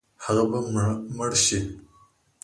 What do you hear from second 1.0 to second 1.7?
مړ شي.